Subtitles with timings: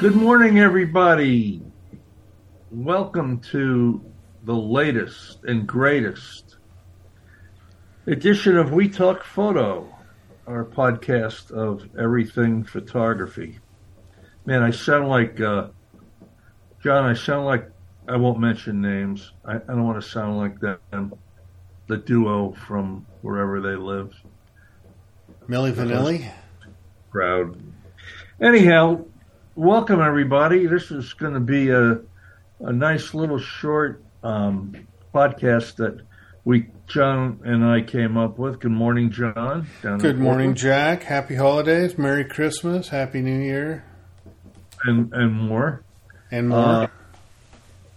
[0.00, 1.60] Good morning, everybody.
[2.70, 4.02] Welcome to
[4.44, 6.56] the latest and greatest
[8.06, 9.94] edition of We Talk Photo,
[10.46, 13.58] our podcast of everything photography.
[14.46, 15.68] Man, I sound like, uh,
[16.82, 17.70] John, I sound like,
[18.08, 19.32] I won't mention names.
[19.44, 21.12] I, I don't want to sound like them,
[21.88, 24.14] the duo from wherever they live.
[25.46, 26.26] Milli Vanilli?
[27.10, 27.62] Proud.
[28.40, 29.04] Anyhow,
[29.60, 30.66] welcome everybody.
[30.66, 32.00] This is going to be a
[32.60, 34.74] a nice little short um,
[35.14, 36.00] podcast that
[36.46, 38.58] we John and I came up with.
[38.58, 39.68] Good morning, John.
[39.82, 41.02] Good morning, Jack.
[41.02, 43.84] Happy holidays, Merry Christmas, Happy New Year,
[44.84, 45.84] and and more,
[46.30, 46.58] and more.
[46.58, 46.86] Uh,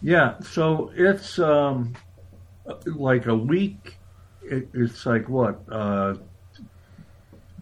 [0.01, 1.93] yeah, so it's um,
[2.85, 3.95] like a week.
[4.41, 6.15] It, it's like what uh,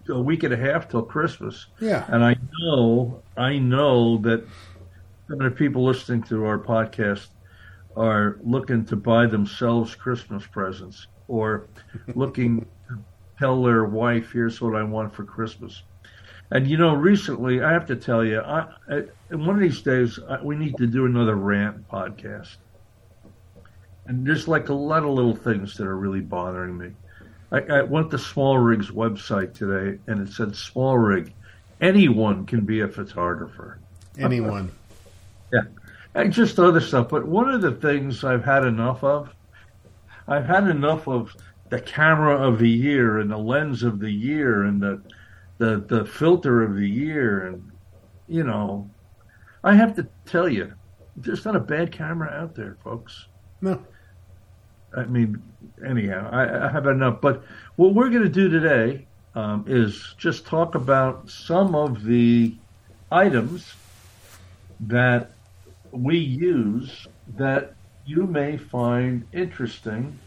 [0.10, 1.68] a week and a half till Christmas.
[1.80, 2.06] Yeah.
[2.08, 4.46] And I know, I know that
[5.28, 7.28] some of the people listening to our podcast
[7.96, 11.68] are looking to buy themselves Christmas presents or
[12.16, 13.00] looking to
[13.40, 15.84] tell their wife, here's what I want for Christmas.
[16.52, 20.20] And you know, recently, I have to tell you, I, I one of these days,
[20.28, 22.58] I, we need to do another rant podcast.
[24.06, 26.92] And there's like a lot of little things that are really bothering me.
[27.52, 31.34] I, I went to Small Rig's website today, and it said Small Rig,
[31.80, 33.80] anyone can be a photographer.
[34.18, 34.72] Anyone.
[35.54, 35.64] yeah,
[36.16, 37.10] and just other stuff.
[37.10, 39.34] But one of the things I've had enough of,
[40.28, 41.36] I've had enough of
[41.70, 45.02] the camera of the year and the lens of the year and the
[45.58, 47.72] the the filter of the year and
[48.28, 48.90] you know,
[49.64, 50.74] I have to tell you,
[51.18, 53.28] there's not a bad camera out there, folks.
[53.60, 53.84] No.
[54.96, 55.42] I mean,
[55.86, 57.22] anyhow, I, I have enough.
[57.22, 57.44] But
[57.76, 62.56] what we're going to do today um, is just talk about some of the
[63.12, 63.74] items
[64.82, 65.32] that
[65.92, 67.08] we use
[67.38, 67.74] that
[68.06, 70.18] you may find interesting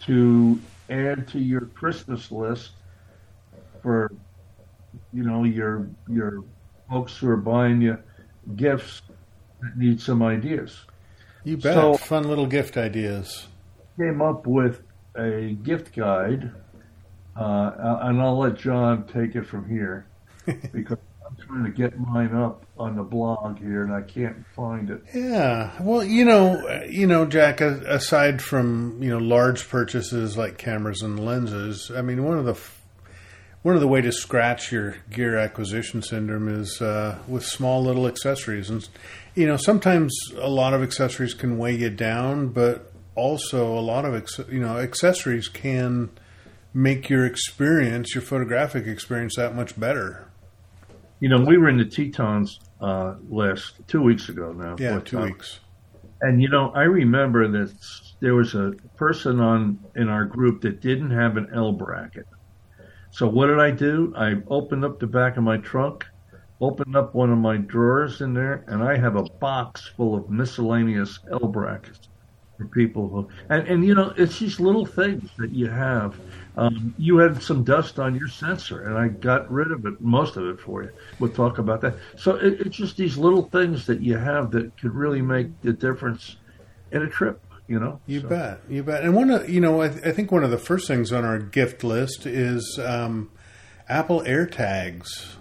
[0.00, 2.72] to add to your Christmas list
[3.82, 4.12] for
[5.12, 6.44] you know your your
[6.88, 7.98] folks who are buying you
[8.56, 9.02] gifts
[9.60, 10.84] that need some ideas.
[11.44, 11.74] You bet.
[11.74, 13.46] So, Fun little gift ideas.
[13.96, 14.82] Came up with
[15.16, 16.52] a gift guide,
[17.36, 20.06] uh, and I'll let John take it from here
[20.72, 24.90] because I'm trying to get mine up on the blog here, and I can't find
[24.90, 25.02] it.
[25.14, 27.60] Yeah, well, you know, you know, Jack.
[27.60, 32.58] Aside from you know large purchases like cameras and lenses, I mean, one of the
[33.62, 38.06] one of the way to scratch your gear acquisition syndrome is uh, with small little
[38.06, 38.88] accessories, and
[39.34, 44.04] you know sometimes a lot of accessories can weigh you down, but also a lot
[44.04, 46.10] of you know accessories can
[46.72, 50.26] make your experience, your photographic experience, that much better.
[51.18, 54.76] You know, we were in the Tetons uh, last two weeks ago now.
[54.78, 55.26] Yeah, two time.
[55.26, 55.60] weeks.
[56.22, 57.74] And you know, I remember that
[58.20, 62.26] there was a person on in our group that didn't have an L bracket.
[63.10, 64.12] So what did I do?
[64.16, 66.06] I opened up the back of my trunk,
[66.60, 70.30] opened up one of my drawers in there, and I have a box full of
[70.30, 72.08] miscellaneous L brackets
[72.56, 76.20] for people who, and, and you know, it's these little things that you have.
[76.56, 80.36] Um, you had some dust on your sensor, and I got rid of it, most
[80.36, 80.90] of it for you.
[81.18, 81.96] We'll talk about that.
[82.16, 85.72] So it, it's just these little things that you have that could really make the
[85.72, 86.36] difference
[86.92, 87.40] in a trip
[87.70, 88.00] you know.
[88.04, 88.28] You so.
[88.28, 89.04] bet, you bet.
[89.04, 91.24] And one of you know, I, th- I, think one of the first things on
[91.24, 93.30] our gift list is um,
[93.88, 95.36] Apple AirTags.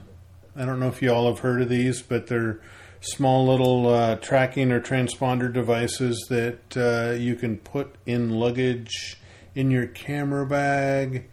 [0.56, 2.62] I don't know if you all have heard of these, but they're
[3.02, 9.18] small little uh, tracking or transponder devices that uh, you can put in luggage
[9.56, 11.28] in your camera bag,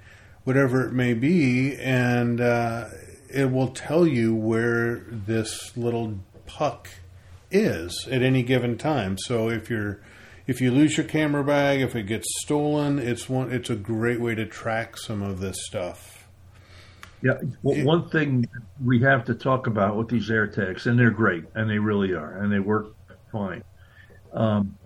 [0.44, 2.86] whatever it may be, and uh,
[3.28, 6.88] it will tell you where this little puck
[7.50, 9.18] is at any given time.
[9.18, 10.00] So if you're
[10.46, 13.52] if you lose your camera bag, if it gets stolen, it's one.
[13.52, 16.28] It's a great way to track some of this stuff.
[17.22, 18.46] Yeah, well, one thing
[18.84, 22.36] we have to talk about with these AirTags, and they're great, and they really are,
[22.36, 22.94] and they work
[23.32, 23.64] fine.
[24.32, 24.76] Um,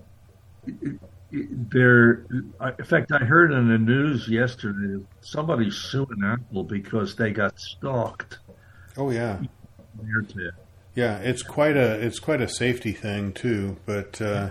[1.30, 7.58] they're, in fact, I heard in the news yesterday somebody's suing Apple because they got
[7.58, 8.38] stalked.
[8.96, 9.40] Oh yeah,
[10.02, 10.52] AirTag.
[10.94, 14.22] Yeah, it's quite a it's quite a safety thing too, but.
[14.22, 14.50] Uh,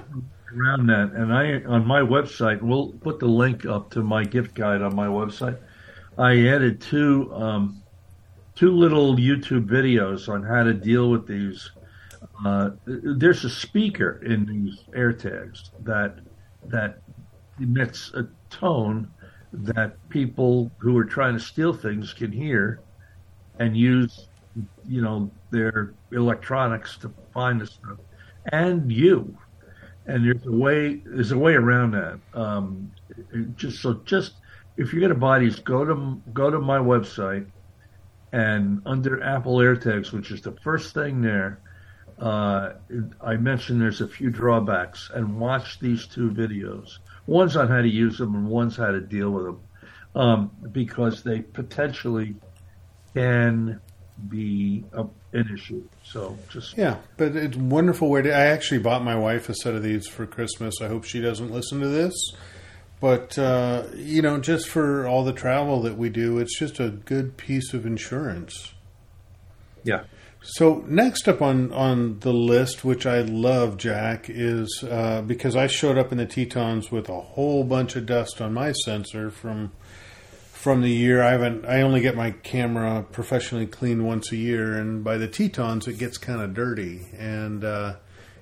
[0.56, 4.56] around that, and I on my website, we'll put the link up to my gift
[4.56, 5.57] guide on my website.
[6.18, 7.81] I added two um,
[8.56, 11.72] two little YouTube videos on how to deal with these.
[12.46, 16.19] Uh, there's a speaker in these AirTags that
[16.66, 17.02] that
[17.60, 19.10] emits a tone
[19.52, 22.81] that people who are trying to steal things can hear
[23.60, 24.28] and use,
[24.88, 27.98] you know, their electronics to find the stuff,
[28.52, 29.38] and you.
[30.10, 32.20] And there's a way there's a way around that.
[32.34, 32.92] Um,
[33.56, 34.34] just so just
[34.76, 37.46] if going to buy these, go to go to my website
[38.32, 41.60] and under Apple AirTags, which is the first thing there,
[42.20, 42.74] uh,
[43.22, 46.98] I mentioned there's a few drawbacks, and watch these two videos.
[47.28, 49.60] One's on how to use them, and one's how to deal with them,
[50.16, 52.36] um, because they potentially
[53.14, 53.80] can
[54.27, 55.83] be a, an issue.
[56.04, 58.33] So just yeah, but it's a wonderful way to.
[58.33, 60.75] I actually bought my wife a set of these for Christmas.
[60.81, 62.13] I hope she doesn't listen to this.
[63.00, 66.89] But uh, you know, just for all the travel that we do, it's just a
[66.89, 68.74] good piece of insurance.
[69.83, 70.04] Yeah.
[70.42, 75.68] So next up on on the list, which I love, Jack, is uh, because I
[75.68, 79.71] showed up in the Tetons with a whole bunch of dust on my sensor from
[80.60, 81.22] from the year.
[81.22, 81.66] I haven't.
[81.66, 85.98] I only get my camera professionally cleaned once a year, and by the Tetons, it
[85.98, 87.08] gets kind of dirty.
[87.18, 87.96] And uh,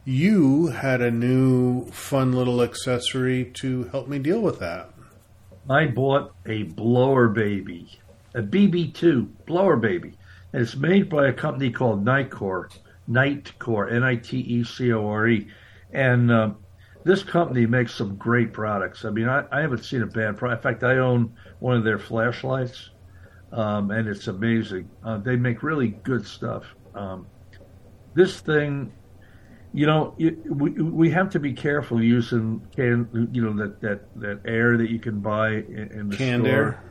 [0.04, 4.90] you had a new fun little accessory to help me deal with that.
[5.70, 8.00] I bought a blower baby,
[8.34, 10.18] a BB2 blower baby,
[10.54, 12.76] and it's made by a company called Nitecore,
[13.08, 15.48] Nitecore, N-I-T-E-C-O-R-E,
[15.92, 16.52] and uh,
[17.08, 19.06] this company makes some great products.
[19.06, 20.66] I mean, I, I haven't seen a bad product.
[20.66, 22.90] In fact, I own one of their flashlights,
[23.52, 24.90] um, and it's amazing.
[25.04, 26.66] Uh, they make really good stuff.
[26.94, 27.28] Um,
[28.14, 28.92] this thing
[29.74, 34.20] you know, it, we we have to be careful using can you know that that
[34.20, 36.56] that air that you can buy in, in the canned store.
[36.56, 36.84] air.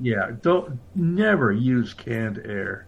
[0.00, 2.86] Yeah, don't never use canned air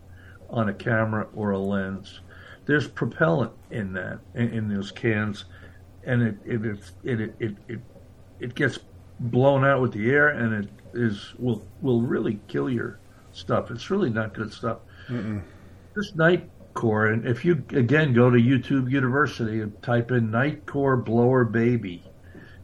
[0.49, 2.21] on a camera or a lens.
[2.67, 5.47] There's propellant in that in, in those cans,
[6.05, 7.81] and it it it it it it,
[8.41, 8.79] it gets
[9.19, 12.99] blown out with the air, and it is will will really kill your
[13.33, 13.71] stuff.
[13.71, 14.79] It's really not good stuff.
[15.09, 15.43] Mm-mm.
[15.95, 17.07] This night core.
[17.07, 22.03] And if you again go to YouTube University and type in Nitecore blower baby,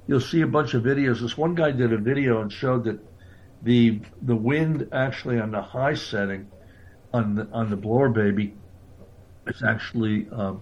[0.06, 1.20] you'll see a bunch of videos.
[1.20, 2.99] This one guy did a video and showed that
[3.62, 6.49] the the wind actually on the high setting
[7.12, 8.55] on the on the blower baby
[9.46, 10.61] is actually um,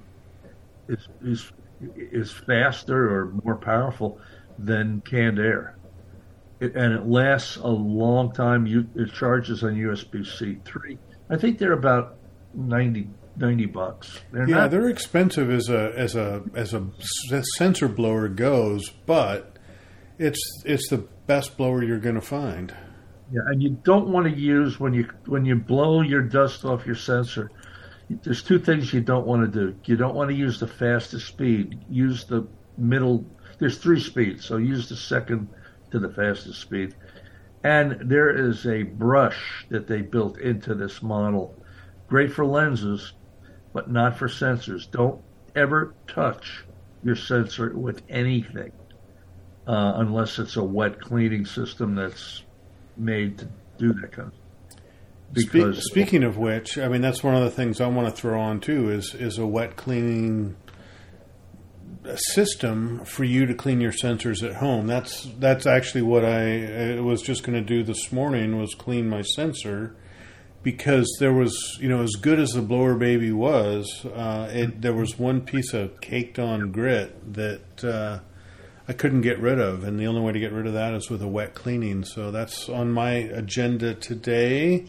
[0.89, 1.53] is is
[1.97, 4.21] is faster or more powerful
[4.59, 5.77] than canned air.
[6.61, 8.67] It, and it lasts a long time.
[8.67, 10.99] You, it charges on USB C three.
[11.29, 12.17] I think they're about
[12.55, 14.21] 90 90 bucks.
[14.33, 14.71] They're yeah, not...
[14.71, 16.87] they're expensive as a as a as a
[17.57, 19.57] sensor blower goes, but
[20.19, 22.75] it's it's the best blower you're going to find.
[23.33, 26.87] Yeah, and you don't want to use when you when you blow your dust off
[26.87, 27.51] your sensor.
[28.09, 29.77] There's two things you don't want to do.
[29.85, 31.81] You don't want to use the fastest speed.
[31.91, 32.47] Use the
[32.79, 33.25] middle.
[33.59, 35.49] There's three speeds, so use the second
[35.91, 36.95] to the fastest speed.
[37.65, 41.61] And there is a brush that they built into this model,
[42.07, 43.13] great for lenses,
[43.73, 44.89] but not for sensors.
[44.89, 45.21] Don't
[45.57, 46.65] ever touch
[47.03, 48.73] your sensor with anything
[49.67, 52.43] uh, unless it's a wet cleaning system that's
[52.97, 53.49] made to
[53.79, 54.46] do that kind of
[55.33, 58.21] because Spe- speaking of which, I mean that's one of the things I want to
[58.21, 60.57] throw on too is is a wet cleaning
[62.15, 64.87] system for you to clean your sensors at home.
[64.87, 69.09] That's that's actually what I, I was just going to do this morning was clean
[69.09, 69.97] my sensor
[70.63, 74.95] because there was, you know, as good as the blower baby was, uh, it, there
[74.95, 78.19] was one piece of caked on grit that uh,
[78.89, 81.09] I couldn't get rid of, and the only way to get rid of that is
[81.09, 82.05] with a wet cleaning.
[82.05, 84.87] So that's on my agenda today.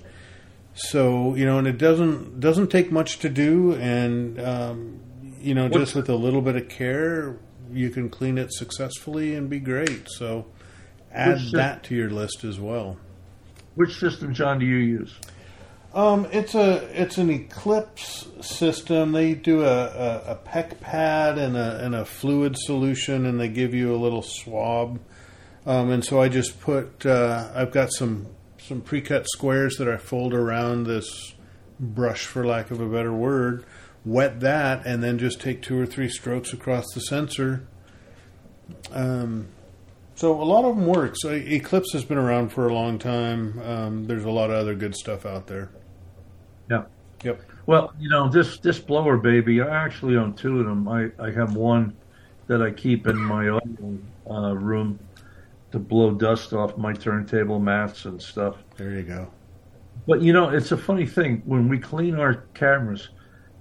[0.77, 5.00] So you know, and it doesn't doesn't take much to do, and um,
[5.39, 7.39] you know, just with a little bit of care,
[7.72, 10.07] you can clean it successfully and be great.
[10.07, 10.46] So
[11.12, 12.98] add that to your list as well.
[13.74, 15.15] Which system, John, do you use?
[15.96, 19.13] Um, it's a it's an Eclipse system.
[19.13, 23.48] They do a, a, a PEC pad and a and a fluid solution, and they
[23.48, 25.00] give you a little swab.
[25.65, 28.27] Um, and so I just put uh, I've got some
[28.67, 31.33] some pre-cut squares that I fold around this
[31.79, 33.65] brush, for lack of a better word.
[34.05, 37.67] Wet that, and then just take two or three strokes across the sensor.
[38.91, 39.47] Um,
[40.15, 41.13] so a lot of them work.
[41.15, 43.59] So Eclipse has been around for a long time.
[43.62, 45.69] Um, there's a lot of other good stuff out there.
[46.69, 46.86] Yeah.
[47.24, 47.41] Yep.
[47.65, 49.62] Well, you know this this blower baby.
[49.62, 50.88] I actually own two of them.
[50.88, 51.95] I I have one
[52.47, 55.00] that I keep in my own uh, room
[55.71, 58.55] to blow dust off my turntable mats and stuff.
[58.77, 59.31] There you go.
[60.07, 63.09] But you know, it's a funny thing when we clean our cameras,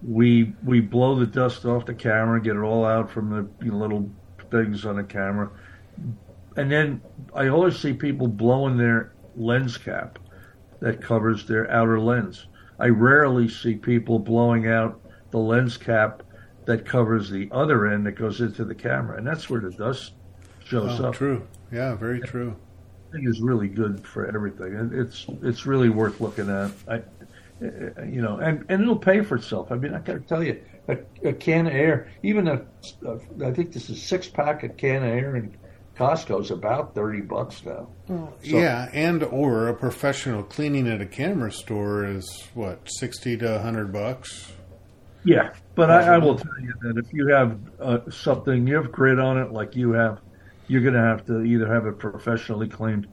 [0.03, 4.09] we we blow the dust off the camera, get it all out from the little
[4.51, 5.51] things on the camera,
[6.57, 7.01] and then
[7.35, 10.19] I always see people blowing their lens cap
[10.81, 12.47] that covers their outer lens
[12.79, 16.23] I rarely see people blowing out the lens cap
[16.67, 20.13] that covers the other end that goes into the camera, and that's where the dust
[20.67, 21.15] shows Oh, up.
[21.15, 21.47] true.
[21.73, 22.55] Yeah, very true.
[23.09, 24.75] I think is really good for everything.
[24.75, 26.71] And It's it's really worth looking at.
[26.89, 26.97] I,
[27.65, 29.73] uh, you know, and, and it'll pay for itself.
[29.73, 32.63] I mean, I got to tell you, a, a can of air, even a,
[33.07, 35.57] a, I think this is six pack of can of air in
[35.97, 37.89] Costco is about thirty bucks now.
[38.09, 43.37] Well, So- yeah, and or a professional cleaning at a camera store is what sixty
[43.39, 44.53] to hundred bucks.
[45.25, 48.93] Yeah, but I, I will tell you that if you have uh, something, you have
[48.93, 50.21] grit on it like you have,
[50.69, 53.07] you're going to have to either have it professionally cleaned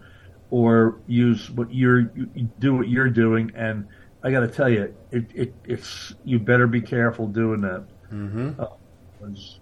[0.49, 3.51] or use what you're you do what you're doing.
[3.55, 3.87] And
[4.23, 7.85] I got to tell you, it, it it's you better be careful doing that.
[8.11, 8.59] Mm-hmm.
[8.59, 9.59] It's-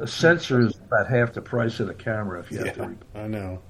[0.00, 2.96] A sensor is about half the price of the camera if you have to.
[3.14, 3.60] I know.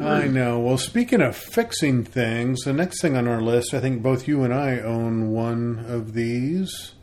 [0.00, 0.60] I know.
[0.60, 4.44] Well, speaking of fixing things, the next thing on our list, I think both you
[4.44, 6.94] and I own one of these,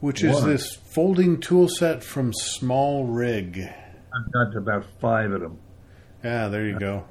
[0.00, 0.46] which is What?
[0.46, 3.72] this folding tool set from Small Rig.
[4.16, 5.58] I've got about five of them.
[6.24, 7.04] Yeah, there you go.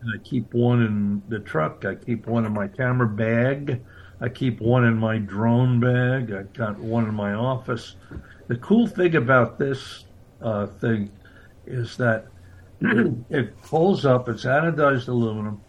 [0.00, 1.84] And I keep one in the truck.
[1.84, 3.82] I keep one in my camera bag.
[4.20, 6.32] I keep one in my drone bag.
[6.32, 7.96] I've got one in my office.
[8.46, 10.04] The cool thing about this
[10.40, 11.10] uh, thing
[11.66, 12.26] is that
[12.80, 14.28] it pulls up.
[14.28, 15.60] It's anodized aluminum,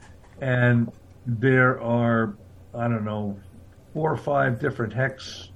[0.41, 0.91] and
[1.25, 2.37] there are
[2.73, 3.39] I don't know
[3.93, 5.49] four or five different hex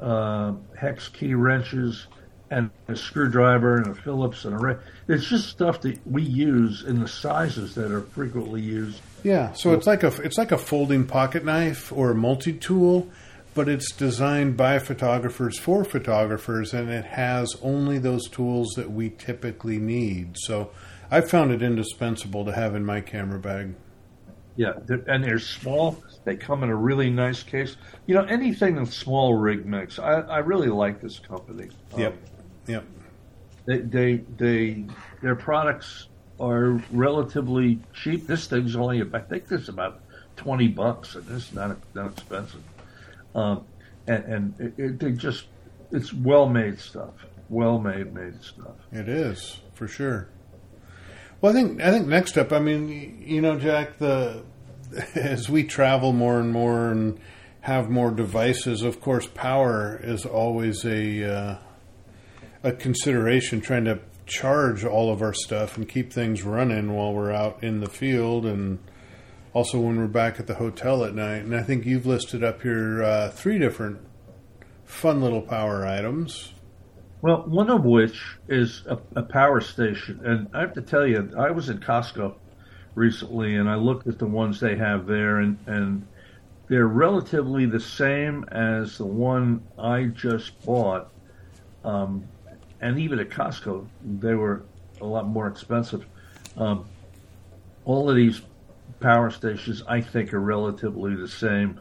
[0.00, 2.08] uh, hex key wrenches
[2.50, 4.76] and a screwdriver and a Phillips and a ra-
[5.08, 9.00] it's just stuff that we use in the sizes that are frequently used.
[9.22, 13.10] Yeah, so it's like a it's like a folding pocket knife or a multi tool,
[13.54, 19.10] but it's designed by photographers for photographers, and it has only those tools that we
[19.10, 20.36] typically need.
[20.38, 20.70] So
[21.10, 23.74] I found it indispensable to have in my camera bag.
[24.56, 24.72] Yeah,
[25.06, 26.02] and they're small.
[26.24, 27.76] They come in a really nice case.
[28.06, 31.68] You know, anything Small Rig makes, I, I really like this company.
[31.92, 32.00] Um,
[32.66, 32.84] Yep,
[33.66, 34.86] they, they they
[35.22, 36.08] their products
[36.38, 38.26] are relatively cheap.
[38.26, 40.00] This thing's only I think this is about
[40.36, 42.62] twenty bucks, and it's not not expensive.
[43.34, 43.64] Um,
[44.06, 45.46] and and it, it, they just
[45.90, 47.14] it's well made stuff,
[47.48, 48.76] well made made stuff.
[48.92, 50.28] It is for sure.
[51.40, 54.44] Well, I think I think next up, I mean, you know, Jack, the
[55.14, 57.18] as we travel more and more and
[57.60, 61.56] have more devices, of course, power is always a uh,
[62.66, 63.60] a consideration.
[63.60, 67.80] Trying to charge all of our stuff and keep things running while we're out in
[67.80, 68.78] the field, and
[69.52, 71.44] also when we're back at the hotel at night.
[71.44, 74.00] And I think you've listed up here uh, three different
[74.84, 76.52] fun little power items.
[77.22, 81.32] Well, one of which is a, a power station, and I have to tell you,
[81.38, 82.34] I was in Costco
[82.94, 86.06] recently, and I looked at the ones they have there, and and
[86.68, 91.12] they're relatively the same as the one I just bought.
[91.84, 92.26] Um,
[92.80, 93.86] and even at Costco,
[94.20, 94.62] they were
[95.00, 96.06] a lot more expensive.
[96.56, 96.86] Um,
[97.84, 98.40] all of these
[99.00, 101.80] power stations, I think, are relatively the same.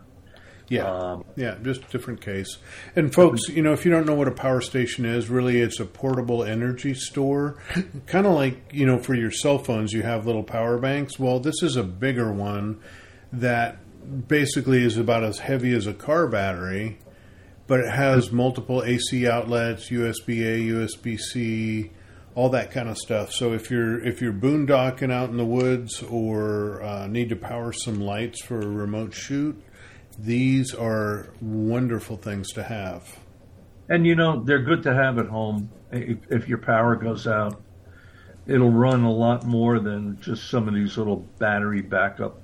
[0.67, 0.89] Yeah.
[0.89, 2.57] Um, Yeah, just different case.
[2.95, 5.79] And folks, you know, if you don't know what a power station is, really it's
[5.79, 7.61] a portable energy store.
[8.07, 11.19] kind of like, you know, for your cell phones, you have little power banks.
[11.19, 12.79] Well, this is a bigger one
[13.31, 13.77] that
[14.27, 16.97] basically is about as heavy as a car battery,
[17.67, 21.91] but it has multiple AC outlets, USB A, USB C,
[22.35, 23.31] all that kind of stuff.
[23.31, 27.71] So if you're if you're boondocking out in the woods or uh, need to power
[27.71, 29.61] some lights for a remote shoot,
[30.19, 33.19] these are wonderful things to have.
[33.89, 35.69] And you know, they're good to have at home.
[35.91, 37.61] If, if your power goes out,
[38.47, 42.41] it'll run a lot more than just some of these little battery backup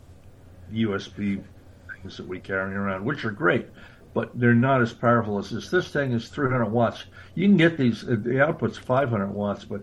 [0.72, 1.44] USB
[1.94, 3.68] things that we carry around, which are great,
[4.13, 5.70] but they're not as powerful as this.
[5.70, 7.06] This thing is 300 watts.
[7.36, 9.82] You can get these, uh, the output's 500 watts, but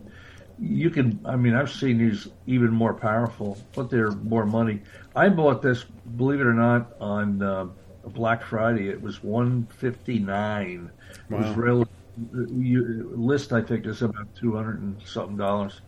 [0.57, 4.83] you can, I mean, I've seen these even more powerful, but they're more money.
[5.15, 7.67] I bought this, believe it or not, on uh,
[8.05, 8.89] Black Friday.
[8.89, 10.93] It was 159
[11.29, 11.31] wow.
[11.31, 11.57] It was Wow.
[11.57, 11.85] real,
[12.17, 15.81] you, list, I think, is about 200 and something dollars.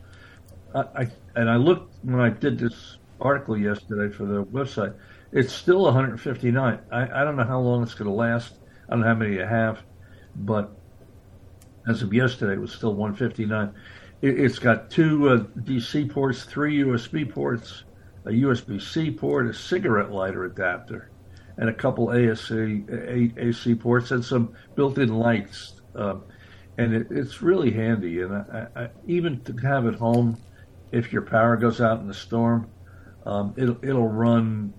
[0.74, 4.96] I, I and I looked when I did this article yesterday for the website.
[5.32, 6.80] It's still 159.
[6.90, 8.54] I, I don't know how long it's going to last.
[8.88, 9.78] I don't know how many you have,
[10.34, 10.76] but
[11.88, 13.72] as of yesterday, it was still 159.
[14.22, 17.84] It, it's got two uh, DC ports, three USB ports,
[18.24, 21.10] a USB C port, a cigarette lighter adapter,
[21.56, 25.80] and a couple ASC A, AC ports and some built-in lights.
[25.94, 26.24] Um,
[26.76, 28.20] and it, it's really handy.
[28.20, 30.38] And I, I, even to have it home,
[30.90, 32.68] if your power goes out in the storm,
[33.24, 34.72] um, it'll it'll run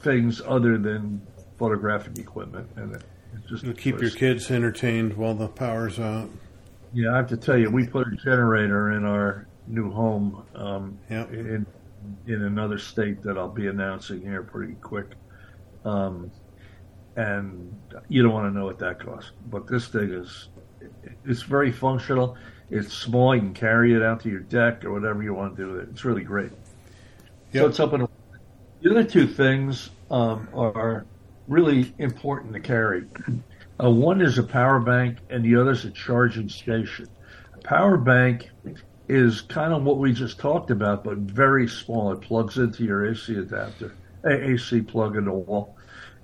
[0.00, 1.20] things other than
[1.58, 3.02] photographic equipment, and it,
[3.48, 6.30] just To keep your kids entertained while the power's out.
[6.92, 10.98] Yeah, I have to tell you, we put a generator in our new home um,
[11.10, 11.32] Yep.
[11.32, 11.66] in
[12.28, 15.08] in another state that I'll be announcing here pretty quick.
[15.84, 16.30] Um,
[17.16, 17.74] and
[18.08, 20.48] you don't want to know what that costs, but this thing is
[21.24, 22.36] it's very functional.
[22.70, 23.34] It's small.
[23.34, 25.82] You can carry it out to your deck or whatever you want to do with
[25.82, 25.88] it.
[25.90, 26.50] It's really great.
[27.52, 28.05] So it's up and
[28.86, 31.06] the other two things um, are
[31.48, 33.04] really important to carry.
[33.82, 37.08] Uh, one is a power bank, and the other is a charging station.
[37.54, 38.48] A power bank
[39.08, 42.12] is kind of what we just talked about, but very small.
[42.12, 43.92] It plugs into your AC adapter,
[44.24, 45.76] AC plug in the wall,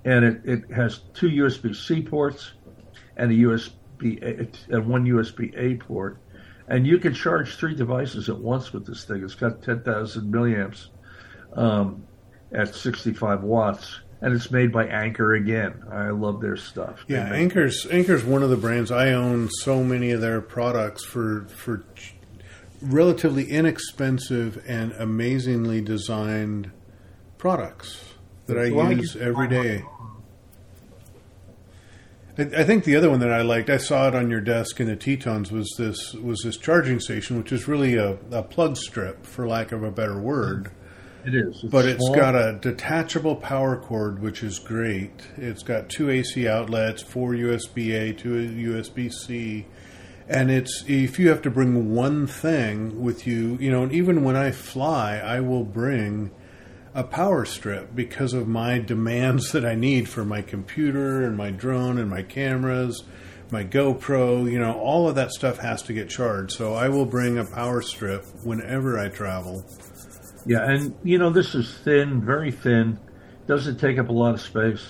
[0.05, 2.53] and it, it has two USB C ports
[3.17, 3.73] and a USB
[4.69, 6.17] and one USB A port,
[6.69, 9.21] and you can charge three devices at once with this thing.
[9.21, 10.87] It's got 10,000 milliamps
[11.55, 12.03] um,
[12.53, 15.83] at 65 watts, and it's made by Anker again.
[15.91, 17.03] I love their stuff.
[17.07, 19.49] Yeah, make- Anker's Anker's one of the brands I own.
[19.49, 22.15] So many of their products for for ch-
[22.81, 26.71] relatively inexpensive and amazingly designed
[27.37, 28.13] products
[28.47, 29.83] that I Well, use get- every day.
[32.37, 34.79] I, I think the other one that I liked, I saw it on your desk
[34.79, 38.77] in the Tetons, was this was this charging station, which is really a, a plug
[38.77, 40.71] strip, for lack of a better word.
[41.25, 42.15] It is, But it's small.
[42.15, 45.11] got a detachable power cord, which is great.
[45.37, 49.65] It's got two AC outlets, four USB A, two USB C,
[50.27, 54.23] and it's if you have to bring one thing with you, you know, and even
[54.23, 56.31] when I fly, I will bring
[56.95, 61.51] a power strip because of my demands that I need for my computer and my
[61.51, 63.03] drone and my cameras,
[63.51, 66.51] my GoPro, you know, all of that stuff has to get charged.
[66.51, 69.65] So I will bring a power strip whenever I travel.
[70.45, 72.99] Yeah, and you know this is thin, very thin.
[73.47, 74.85] Doesn't take up a lot of space,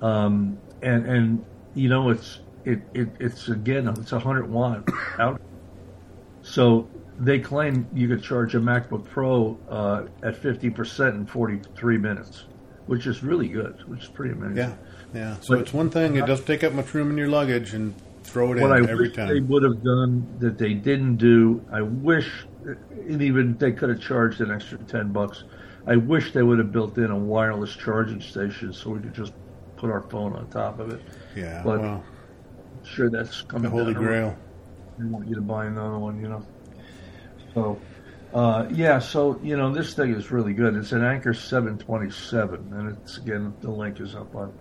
[0.00, 5.40] um, and and you know it's it, it it's again it's a hundred watt out.
[6.42, 11.60] So they claim you could charge a MacBook Pro uh, at fifty percent in forty
[11.76, 12.44] three minutes,
[12.86, 14.56] which is really good, which is pretty amazing.
[14.56, 14.74] Yeah,
[15.14, 15.36] yeah.
[15.40, 17.94] So But- it's one thing; it doesn't take up much room in your luggage, and
[18.24, 21.62] throw it what I in every wish they would have done that they didn't do.
[21.72, 22.30] I wish,
[22.64, 25.44] and even they could have charged an extra ten bucks.
[25.86, 29.32] I wish they would have built in a wireless charging station so we could just
[29.76, 31.02] put our phone on top of it.
[31.34, 32.04] Yeah, but- well,
[32.84, 33.62] Sure, that's coming.
[33.64, 34.36] the holy grail.
[35.00, 36.44] I want you to buy another one, you know.
[37.54, 37.78] So,
[38.34, 40.74] uh, yeah, so you know this thing is really good.
[40.74, 44.52] It's an Anker 727, and it's again the link is up on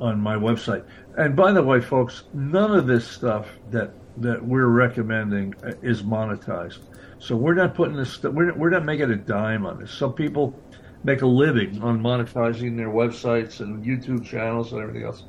[0.00, 0.84] on my website.
[1.18, 6.78] And by the way, folks, none of this stuff that that we're recommending is monetized.
[7.22, 8.14] So we're not putting this.
[8.14, 9.92] st- We're we're not making a dime on this.
[9.92, 10.58] Some people
[11.04, 15.22] make a living on monetizing their websites and YouTube channels and everything else.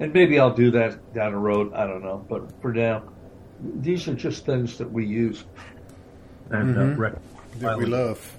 [0.00, 1.72] And maybe I'll do that down the road.
[1.72, 2.26] I don't know.
[2.28, 3.04] But for now,
[3.80, 5.44] these are just things that we use
[6.50, 6.98] and uh, Mhm.
[6.98, 7.22] rec-
[7.60, 8.36] That we love.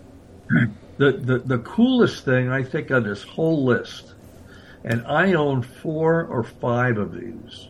[0.97, 4.13] the, the the coolest thing I think on this whole list,
[4.83, 7.69] and I own four or five of these.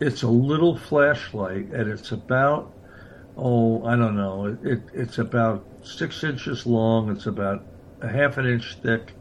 [0.00, 2.72] It's a little flashlight, and it's about
[3.36, 7.10] oh I don't know it, it it's about six inches long.
[7.10, 7.64] It's about
[8.00, 9.12] a half an inch thick,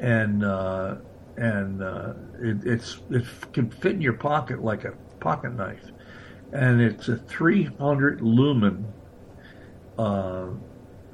[0.00, 0.96] and uh,
[1.36, 5.84] and uh, it, it's it can fit in your pocket like a pocket knife,
[6.52, 8.92] and it's a 300 lumen.
[9.98, 10.48] Uh,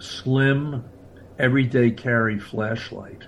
[0.01, 0.85] slim,
[1.39, 3.25] everyday carry flashlight.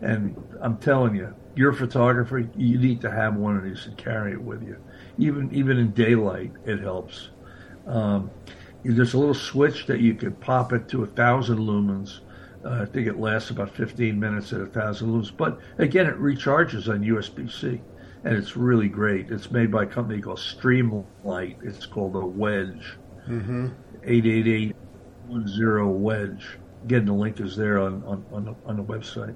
[0.00, 4.32] And I'm telling you, your photographer, you need to have one of these and carry
[4.32, 4.76] it with you.
[5.18, 7.30] Even even in daylight, it helps.
[7.86, 8.30] Um,
[8.84, 12.20] there's a little switch that you could pop it to a thousand lumens.
[12.64, 15.36] Uh, I think it lasts about 15 minutes at a thousand lumens.
[15.36, 17.80] But again, it recharges on USB-C,
[18.24, 19.30] and it's really great.
[19.30, 21.64] It's made by a company called Streamlight.
[21.64, 22.96] It's called a Wedge.
[23.28, 23.68] Mm-hmm.
[24.04, 24.76] 888
[25.28, 26.58] 10 wedge.
[26.84, 29.34] Again, the link is there on, on, on, the, on the website.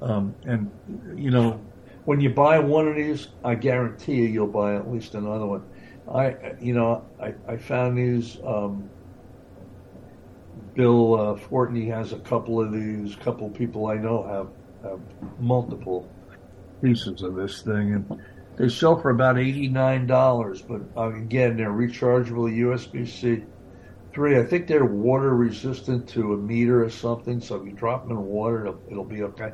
[0.00, 0.70] Um, and,
[1.14, 1.60] you know,
[2.04, 5.64] when you buy one of these, I guarantee you you'll buy at least another one.
[6.12, 8.88] I, you know, I, I found these, um,
[10.74, 15.00] Bill uh, Fortney has a couple of these, a couple people I know have, have
[15.40, 16.08] multiple
[16.82, 17.94] pieces of this thing.
[17.94, 18.20] And
[18.56, 23.44] they sell for about $89, but uh, again, they're rechargeable USB-C
[24.12, 24.38] three.
[24.38, 27.40] I think they're water resistant to a meter or something.
[27.40, 29.52] So if you drop them in water, it'll, it'll be okay.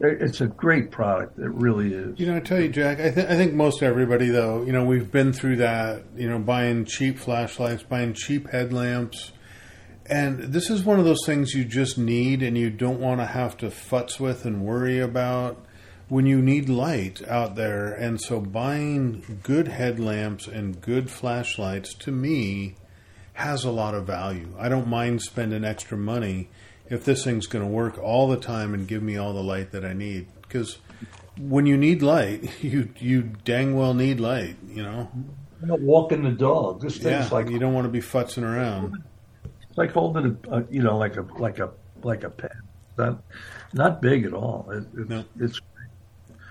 [0.00, 1.38] It's a great product.
[1.38, 2.18] It really is.
[2.18, 4.84] You know, I tell you, Jack, I, th- I think most everybody, though, you know,
[4.84, 9.32] we've been through that, you know, buying cheap flashlights, buying cheap headlamps.
[10.06, 13.26] And this is one of those things you just need and you don't want to
[13.26, 15.64] have to futz with and worry about
[16.08, 17.92] when you need light out there.
[17.92, 22.76] And so buying good headlamps and good flashlights to me
[23.34, 24.54] has a lot of value.
[24.58, 26.48] I don't mind spending extra money
[26.90, 29.70] if this thing's going to work all the time and give me all the light
[29.72, 30.26] that I need.
[30.42, 30.76] Because
[31.38, 35.08] when you need light, you you dang well need light, you know.
[35.62, 36.82] Not walking the dog.
[36.82, 39.02] This thing's Yeah, like you don't want to be futzing around.
[39.68, 41.70] it's like holding a, a you know like a like a
[42.02, 42.50] like a pen.
[42.98, 43.22] Not
[43.72, 44.68] not big at all.
[44.70, 45.24] It, it's, No.
[45.38, 45.60] it's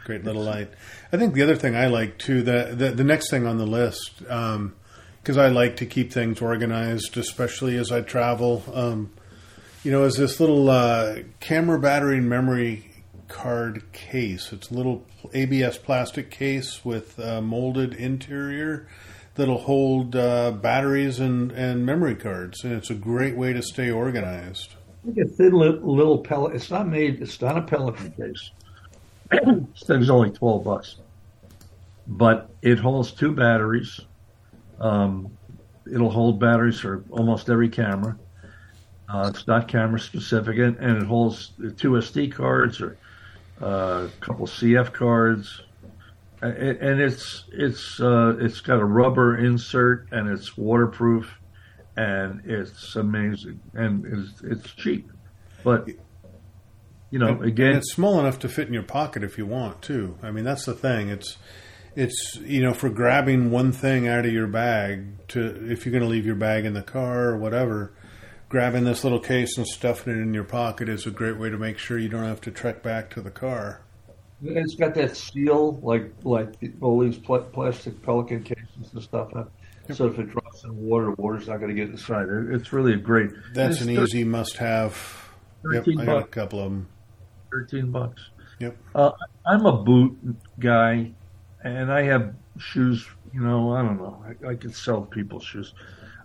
[0.05, 0.71] Great little light.
[1.13, 3.67] I think the other thing I like too, the the, the next thing on the
[3.67, 8.63] list, because I like to keep things organized, especially as I travel.
[8.73, 9.11] Um,
[9.83, 12.85] you know, is this little uh, camera battery and memory
[13.27, 14.51] card case.
[14.51, 18.87] It's a little ABS plastic case with molded interior
[19.35, 23.89] that'll hold uh, batteries and, and memory cards, and it's a great way to stay
[23.89, 24.75] organized.
[25.05, 26.55] like a thin li- little pellet.
[26.55, 27.21] It's not made.
[27.21, 28.51] It's not a Pelican case.
[29.31, 30.97] this thing's only twelve bucks,
[32.05, 34.01] but it holds two batteries.
[34.79, 35.37] Um,
[35.91, 38.17] it'll hold batteries for almost every camera.
[39.11, 42.97] Uh, it's not camera specific, and, and it holds two SD cards or
[43.61, 45.61] uh, a couple CF cards,
[46.41, 51.39] and, and it's it's uh, it's got a rubber insert and it's waterproof,
[51.97, 55.11] and it's amazing, and it's it's cheap,
[55.63, 55.89] but
[57.09, 59.81] you know And again, it's small enough to fit in your pocket if you want
[59.81, 60.17] too.
[60.21, 61.09] I mean, that's the thing.
[61.09, 61.37] It's
[61.95, 66.03] it's you know for grabbing one thing out of your bag to if you're going
[66.03, 67.93] to leave your bag in the car or whatever.
[68.49, 71.57] Grabbing this little case and stuffing it in your pocket is a great way to
[71.57, 73.81] make sure you don't have to trek back to the car.
[74.43, 79.29] It's got that seal, like like all these pl- plastic Pelican cases and stuff.
[79.35, 79.43] uh,
[79.93, 82.27] So if it drops in water, the water's not going to get inside.
[82.49, 83.29] It's really a great.
[83.53, 84.95] That's an thir- easy must-have.
[85.71, 86.87] Yep, 13 I got a couple of them.
[87.51, 88.21] Thirteen bucks.
[88.59, 88.77] Yep.
[88.95, 89.11] Uh,
[89.45, 90.17] I'm a boot
[90.59, 91.11] guy,
[91.63, 93.05] and I have shoes.
[93.33, 94.23] You know, I don't know.
[94.43, 95.73] I, I could sell people shoes.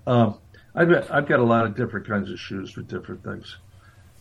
[0.06, 0.38] Um,
[0.74, 3.56] I've got, I've got a lot of different kinds of shoes for different things.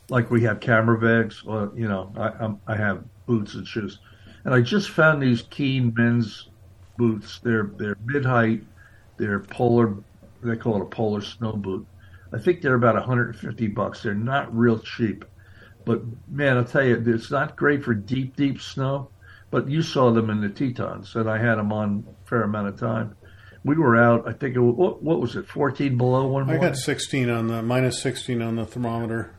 [0.09, 3.99] Like we have camera bags, or you know, I I'm, I have boots and shoes,
[4.43, 6.49] and I just found these Keen men's
[6.97, 7.39] boots.
[7.39, 8.63] They're they're mid height.
[9.17, 9.95] They're polar.
[10.43, 11.87] They call it a polar snow boot.
[12.33, 14.03] I think they're about 150 bucks.
[14.03, 15.23] They're not real cheap,
[15.85, 19.09] but man, I'll tell you, it's not great for deep, deep snow.
[19.51, 22.69] But you saw them in the Tetons, and I had them on a fair amount
[22.69, 23.15] of time.
[23.65, 24.27] We were out.
[24.27, 25.47] I think it was, what, what was it?
[25.47, 29.33] 14 below one I got 16 on the minus 16 on the thermometer.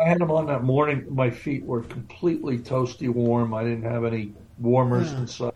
[0.00, 1.06] I had them on that morning.
[1.10, 3.54] My feet were completely toasty warm.
[3.54, 5.18] I didn't have any warmers Yeah.
[5.18, 5.52] inside.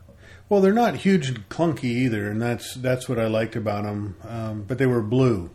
[0.48, 4.16] Well, they're not huge and clunky either, and that's that's what I liked about them.
[4.28, 5.48] Um, but they were blue.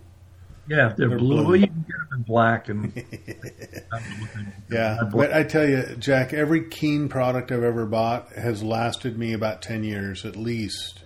[0.67, 1.35] Yeah, they're, They're blue.
[1.37, 1.47] blue.
[1.47, 2.93] Well, you can get them in black and
[4.71, 9.33] Yeah, but I tell you, Jack, every Keen product I've ever bought has lasted me
[9.33, 11.03] about 10 years at least.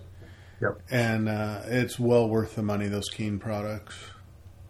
[0.64, 0.82] Yep.
[0.90, 3.96] And uh, it's well worth the money, those Keen products.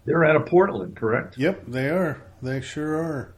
[0.05, 1.37] they're out of Portland, correct?
[1.37, 2.21] Yep, they are.
[2.41, 3.35] They sure are.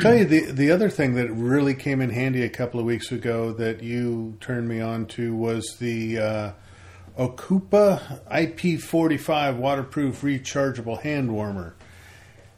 [0.00, 3.10] Tell you the the other thing that really came in handy a couple of weeks
[3.10, 6.52] ago that you turned me on to was the uh,
[7.18, 11.74] Ocoopa IP45 waterproof rechargeable hand warmer.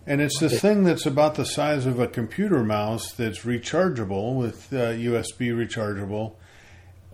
[0.07, 4.73] And it's this thing that's about the size of a computer mouse that's rechargeable with
[4.73, 6.35] uh, USB rechargeable.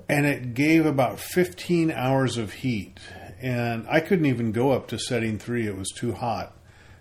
[0.09, 3.01] And it gave about 15 hours of heat.
[3.41, 6.57] And I couldn't even go up to setting three, it was too hot.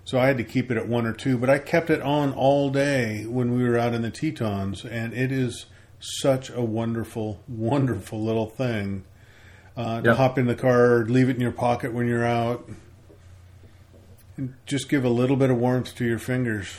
[0.05, 2.31] So I had to keep it at one or two, but I kept it on
[2.31, 5.65] all day when we were out in the Tetons, and it is
[5.99, 9.05] such a wonderful, wonderful little thing.
[9.75, 12.69] Uh, to hop in the car, leave it in your pocket when you're out,
[14.37, 16.77] and just give a little bit of warmth to your fingers.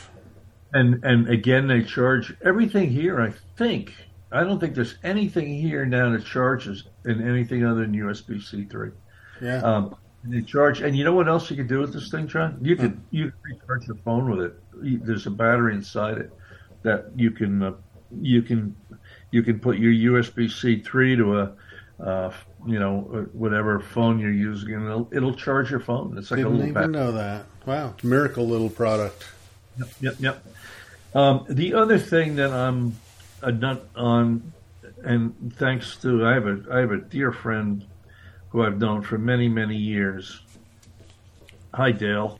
[0.73, 3.21] And and again, they charge everything here.
[3.21, 3.93] I think
[4.31, 8.65] I don't think there's anything here now that charges in anything other than USB C
[8.65, 8.91] three.
[9.41, 9.95] Yeah, Um,
[10.45, 12.57] charge, and you know what else you can do with this thing, John?
[12.61, 15.03] You could you can recharge your phone with it.
[15.05, 16.33] There's a battery inside it
[16.83, 17.73] that you can uh,
[18.19, 18.75] you can
[19.31, 21.53] you can put your USB C three to a
[21.99, 22.31] uh,
[22.65, 26.17] you know whatever phone you're using, and it'll, it'll charge your phone.
[26.17, 26.93] It's like a didn't little even battery.
[26.93, 27.45] know that.
[27.65, 29.25] Wow, It's miracle little product.
[29.77, 30.45] Yep, yep, yep.
[31.13, 32.91] Um, the other thing that I'm a
[33.43, 34.53] on,
[35.03, 37.85] and thanks to I have a I have a dear friend
[38.49, 40.41] who I've known for many many years.
[41.73, 42.39] Hi Dale,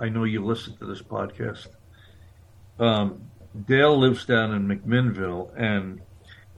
[0.00, 1.68] I know you listen to this podcast.
[2.78, 3.22] Um,
[3.66, 6.00] Dale lives down in McMinnville and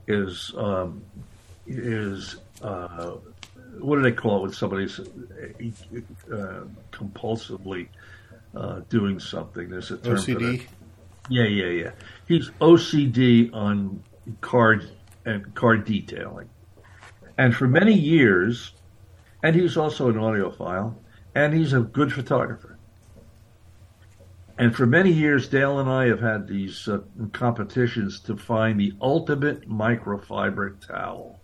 [0.06, 1.02] is um,
[1.66, 3.12] is uh,
[3.78, 7.88] what do they call it when somebody's uh, compulsively
[8.56, 9.68] uh, doing something.
[9.68, 10.66] There's a term for that.
[11.28, 11.90] Yeah, yeah, yeah.
[12.26, 14.02] He's OCD on
[14.40, 14.90] card
[15.24, 16.48] and card detailing,
[17.36, 18.72] and for many years,
[19.42, 20.96] and he's also an audiophile,
[21.34, 22.78] and he's a good photographer.
[24.58, 26.98] And for many years, Dale and I have had these uh,
[27.32, 31.38] competitions to find the ultimate microfiber towel,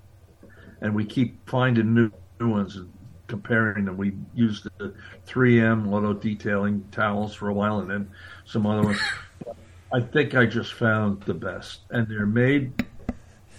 [0.80, 2.92] and we keep finding new, new ones and
[3.28, 3.96] comparing them.
[3.96, 4.94] We used the
[5.26, 8.10] 3M auto detailing towels for a while, and then
[8.44, 9.00] some other ones.
[9.94, 12.84] I think I just found the best, and they're made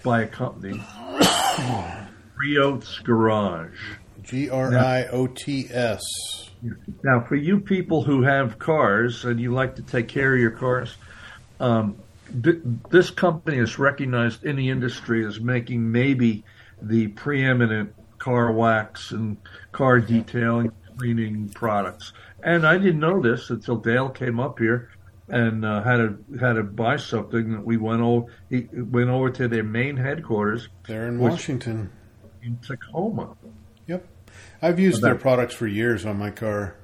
[0.03, 0.77] by a company,
[2.37, 3.79] Griots Garage.
[4.21, 6.01] G R I O T S.
[7.05, 10.51] Now, for you people who have cars and you like to take care of your
[10.51, 10.97] cars,
[11.61, 11.95] um,
[12.43, 16.43] th- this company is recognized in the industry as making maybe
[16.81, 19.37] the preeminent car wax and
[19.71, 22.11] car detailing cleaning products.
[22.43, 24.89] And I didn't know this until Dale came up here
[25.27, 27.51] and uh, had to had to buy something.
[27.53, 31.91] That we went over he went over to their main headquarters They're in Washington.
[32.43, 33.35] in Tacoma.
[33.87, 34.05] Yep.
[34.61, 36.75] I've used their products for years on my car.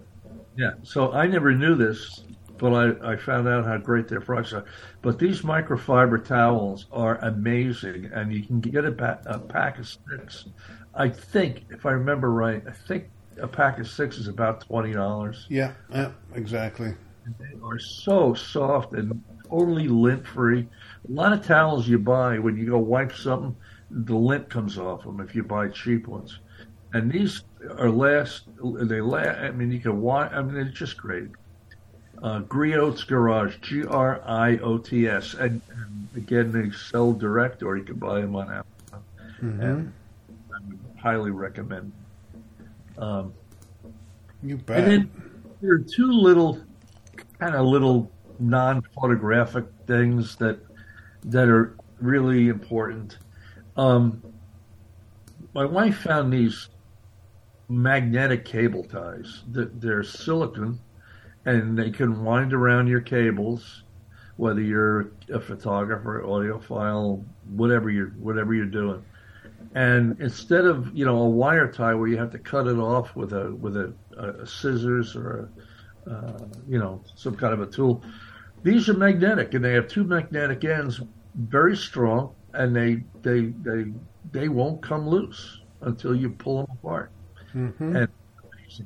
[0.57, 2.23] Yeah, so I never knew this,
[2.57, 4.65] but I, I found out how great their products are.
[5.01, 9.87] But these microfiber towels are amazing, and you can get a, pa- a pack of
[9.87, 10.45] six.
[10.93, 14.91] I think, if I remember right, I think a pack of six is about twenty
[14.91, 15.45] dollars.
[15.49, 16.93] Yeah, yeah, exactly.
[17.39, 20.67] They are so soft and totally lint free.
[21.07, 23.55] A lot of towels you buy when you go wipe something,
[23.89, 26.39] the lint comes off them if you buy cheap ones.
[26.93, 27.43] And these
[27.77, 28.43] are last.
[28.63, 29.39] They last.
[29.39, 30.31] I mean, you can wash.
[30.33, 31.29] I mean, it's just great.
[32.21, 37.63] Uh, Griots Garage, G R I O T S, and, and again they sell direct,
[37.63, 39.03] or you can buy them on Amazon.
[39.39, 39.93] hmm And
[40.53, 41.91] I would highly recommend.
[42.97, 43.33] Um,
[44.43, 44.79] You bet.
[44.79, 45.11] and then
[45.61, 46.59] there are two little,
[47.41, 50.59] kind of little non-photographic things that
[51.23, 53.17] that are really important.
[53.75, 54.21] Um,
[55.53, 56.69] my wife found these
[57.67, 59.41] magnetic cable ties.
[59.47, 60.79] They're silicon,
[61.45, 63.83] and they can wind around your cables,
[64.37, 69.03] whether you're a photographer, audiophile, whatever you're whatever you're doing.
[69.73, 73.15] And instead of you know a wire tie where you have to cut it off
[73.15, 75.61] with a with a, a scissors or a,
[76.09, 78.03] uh, you know some kind of a tool,
[78.63, 81.01] these are magnetic and they have two magnetic ends,
[81.35, 83.91] very strong, and they they they
[84.31, 87.11] they won't come loose until you pull them apart.
[87.51, 88.07] hmm And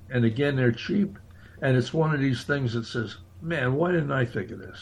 [0.09, 1.17] and again, they're cheap,
[1.61, 4.79] and it's one of these things that says, "Man, why didn't I think of this?"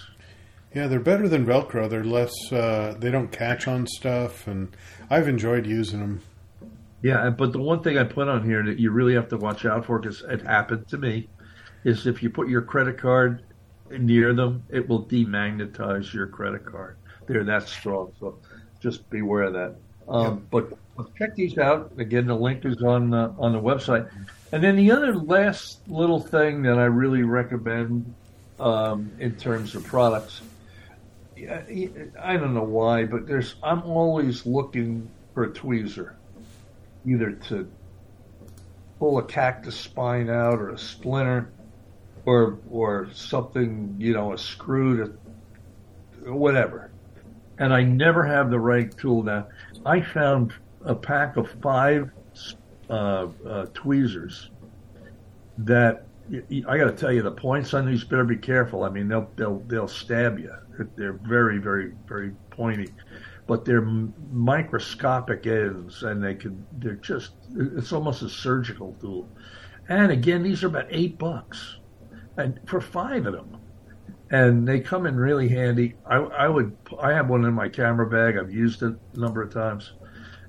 [0.74, 1.90] Yeah, they're better than Velcro.
[1.90, 2.34] They're less.
[2.52, 4.76] Uh, they don't catch on stuff, and
[5.10, 6.22] I've enjoyed using them.
[7.02, 9.66] Yeah, but the one thing I put on here that you really have to watch
[9.66, 11.28] out for, because it happened to me,
[11.84, 13.44] is if you put your credit card
[13.90, 16.98] near them, it will demagnetize your credit card.
[17.28, 18.38] They're that strong, so
[18.80, 19.76] just beware of that.
[20.08, 20.74] Um, But
[21.18, 21.92] check these out.
[21.98, 24.10] Again, the link is on uh, on the website.
[24.52, 28.14] And then the other last little thing that I really recommend
[28.60, 30.42] um, in terms of products,
[31.36, 31.64] yeah,
[32.22, 36.14] I don't know why, but there's I'm always looking for a tweezer
[37.06, 37.70] either to
[39.00, 41.50] pull a cactus spine out or a splinter
[42.26, 46.92] or or something, you know, a screw to whatever.
[47.60, 49.48] And I never have the right tool now.
[49.86, 52.12] I found a pack of five
[52.90, 54.50] uh, uh, tweezers
[55.60, 56.08] that
[56.68, 58.84] I got to tell you the points on these better be careful.
[58.84, 60.54] I mean they'll they'll they'll stab you.
[60.96, 62.90] They're very very very pointy
[63.48, 69.28] but they're microscopic ends and they can they're just it's almost a surgical tool
[69.90, 71.78] and again these are about eight bucks
[72.38, 73.58] and for five of them.
[74.32, 75.96] And they come in really handy.
[76.06, 78.38] I i would i have one in my camera bag.
[78.38, 79.94] I've used it a number of times.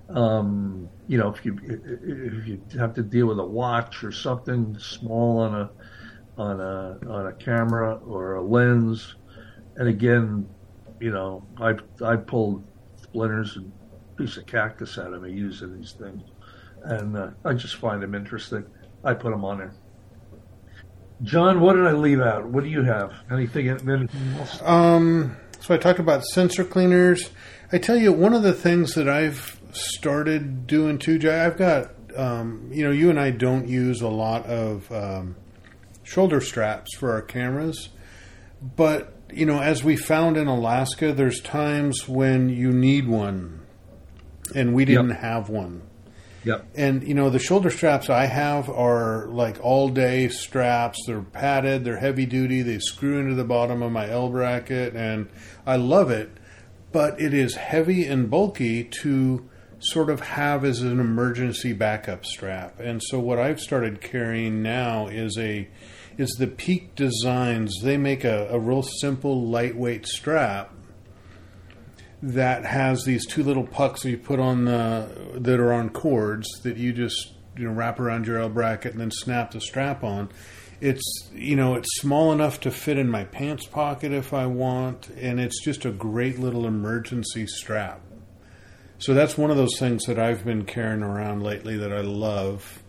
[0.08, 4.78] Um you know if you if you have to deal with a watch or something
[4.78, 5.70] small on a
[6.40, 9.16] on a on a camera or a lens.
[9.76, 10.48] And again
[11.00, 12.64] you know i've i pulled
[12.96, 13.72] splinters and
[14.16, 16.22] piece of cactus out of me using these things,
[16.84, 18.64] and uh, I just find them interesting.
[19.02, 19.74] I put them on there.
[21.22, 22.46] John, what did I leave out?
[22.46, 23.12] What do you have?
[23.30, 23.68] Anything?
[23.68, 24.60] anything else?
[24.62, 27.30] Um, so I talked about sensor cleaners.
[27.72, 31.90] I tell you, one of the things that I've started doing too, Jay, I've got,
[32.16, 35.36] um, you know, you and I don't use a lot of um,
[36.02, 37.88] shoulder straps for our cameras,
[38.76, 43.62] but you know, as we found in Alaska, there's times when you need one,
[44.54, 45.18] and we didn't Yep.
[45.20, 45.82] have one.
[46.44, 46.66] Yep.
[46.74, 50.98] And you know the shoulder straps I have are like all day straps.
[51.06, 51.84] They're padded.
[51.84, 52.62] They're heavy duty.
[52.62, 55.28] They screw into the bottom of my L bracket, and
[55.66, 56.30] I love it.
[56.92, 59.48] But it is heavy and bulky to
[59.80, 62.78] sort of have as an emergency backup strap.
[62.78, 65.68] And so what I've started carrying now is a
[66.16, 67.80] is the Peak Designs.
[67.82, 70.73] They make a, a real simple, lightweight strap
[72.24, 76.48] that has these two little pucks that you put on the that are on cords
[76.62, 80.02] that you just you know wrap around your L bracket and then snap the strap
[80.02, 80.30] on.
[80.80, 81.02] It's
[81.34, 85.38] you know it's small enough to fit in my pants pocket if I want, and
[85.38, 88.00] it's just a great little emergency strap.
[88.98, 92.82] So that's one of those things that I've been carrying around lately that I love,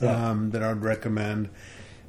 [0.00, 1.48] um, that I'd recommend.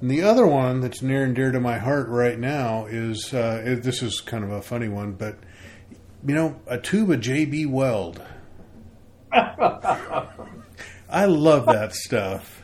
[0.02, 3.64] And the other one that's near and dear to my heart right now is uh,
[3.66, 5.40] it, this is kind of a funny one, but
[6.26, 8.22] you know, a tube of JB Weld.
[9.32, 12.64] I love that stuff.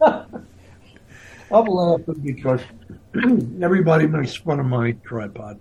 [0.00, 2.60] I'm laughing because
[3.62, 5.58] everybody makes fun of my tripod.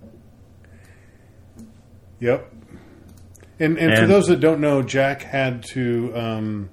[2.19, 2.51] Yep.
[3.59, 6.69] And, and, for those that don't know, Jack had to um,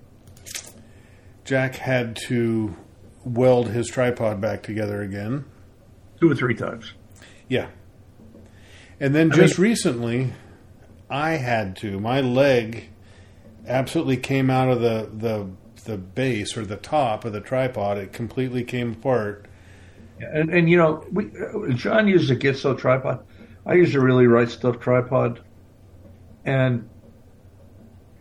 [1.44, 2.74] Jack had to
[3.24, 5.44] weld his tripod back together again.
[6.20, 6.92] Two or three times.
[7.48, 7.68] Yeah.
[8.98, 10.32] And then I just mean- recently,
[11.12, 12.00] I had to.
[12.00, 12.88] My leg
[13.66, 15.48] absolutely came out of the, the
[15.84, 17.98] the base or the top of the tripod.
[17.98, 19.46] It completely came apart.
[20.20, 23.24] And, and you know, we, uh, John used a Gitzo tripod.
[23.66, 25.40] I use a really right stuff tripod.
[26.44, 26.88] And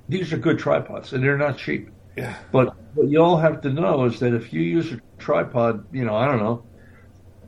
[0.10, 1.90] these are good tripods, and they're not cheap.
[2.18, 2.36] Yeah.
[2.52, 6.04] But what you all have to know is that if you use a tripod, you
[6.04, 6.64] know, I don't know,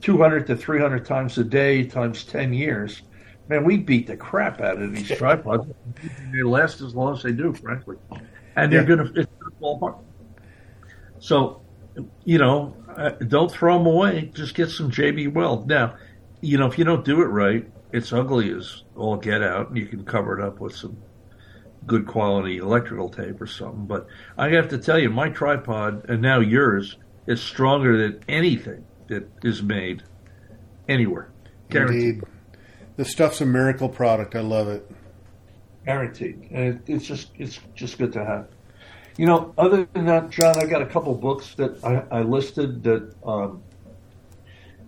[0.02, 3.02] 200 to 300 times a day times 10 years,
[3.54, 5.68] man, we beat the crap out of these tripods.
[6.32, 7.98] They last as long as they do, frankly.
[8.56, 8.96] And they're Yeah.
[8.96, 9.28] going to
[9.60, 9.98] fall apart.
[11.20, 11.62] So,
[12.24, 14.32] you know, uh, don't throw them away.
[14.34, 15.68] Just get some JB Weld.
[15.68, 15.96] Now,
[16.42, 19.78] you know, if you don't do it right, it's ugly as all get out, and
[19.78, 20.98] you can cover it up with some
[21.86, 23.86] good quality electrical tape or something.
[23.86, 28.84] But I have to tell you, my tripod and now yours is stronger than anything
[29.10, 30.04] that is made
[30.88, 31.30] anywhere.
[31.70, 32.16] Guaranteed.
[32.16, 32.24] Indeed.
[32.96, 34.36] The stuff's a miracle product.
[34.36, 34.90] I love it.
[35.86, 36.48] Guaranteed.
[36.52, 38.48] And it, it's just it's just good to have.
[39.18, 42.84] You know, other than that, John, I got a couple books that I, I listed
[42.84, 43.62] that um,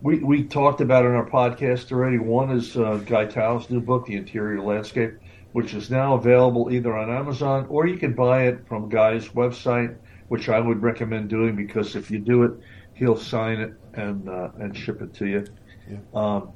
[0.02, 2.20] we we talked about in our podcast already.
[2.20, 5.14] One is uh, Guy Tal's new book, The Interior Landscape,
[5.52, 9.96] which is now available either on Amazon or you can buy it from Guy's website,
[10.28, 12.52] which I would recommend doing because if you do it,
[12.94, 15.46] he'll sign it and uh, and ship it to you.
[15.90, 15.98] Yeah.
[16.14, 16.52] Um,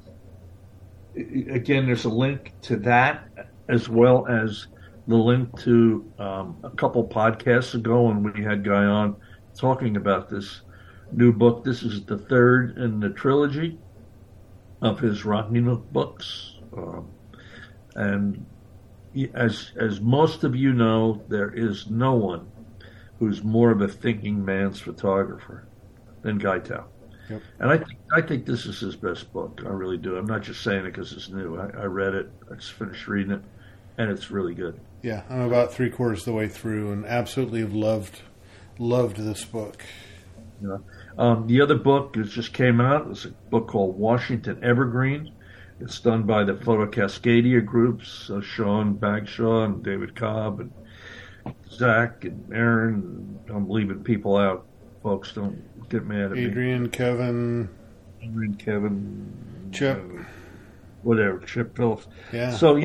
[1.16, 3.28] again, there's a link to that
[3.68, 4.66] as well as
[5.06, 9.16] the link to um, a couple podcasts ago when we had Guy on
[9.54, 10.62] talking about this
[11.12, 11.64] new book.
[11.64, 13.78] This is the third in the trilogy
[14.82, 17.08] of his Rocky Nook books, um,
[17.94, 18.46] and
[19.34, 22.50] as as most of you know, there is no one
[23.18, 25.66] who's more of a thinking man's photographer
[26.22, 26.88] than Guy Tal.
[27.30, 27.42] Yep.
[27.60, 29.62] And I think I think this is his best book.
[29.64, 30.16] I really do.
[30.16, 31.56] I'm not just saying it because it's new.
[31.58, 32.30] I, I read it.
[32.50, 33.42] I just finished reading it,
[33.98, 34.80] and it's really good.
[35.02, 38.20] Yeah, I'm about three quarters of the way through, and absolutely have loved
[38.78, 39.84] loved this book.
[40.60, 40.82] Know,
[41.16, 45.32] um, the other book that just came out is a book called Washington Evergreen.
[45.80, 50.72] It's done by the Photo Cascadia groups, uh, Sean Bagshaw and David Cobb and
[51.70, 53.38] Zach and Erin.
[53.48, 54.66] I'm leaving people out,
[55.02, 55.32] folks.
[55.32, 56.46] Don't get mad at me.
[56.46, 57.68] Adrian, Kevin,
[58.22, 59.98] Adrian, Kevin, Chip.
[59.98, 60.22] uh,
[61.02, 62.06] whatever, Chip Phillips.
[62.32, 62.82] yeah, So